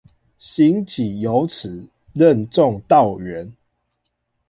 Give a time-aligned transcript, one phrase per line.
[0.39, 3.51] 行己有恥，任重道遠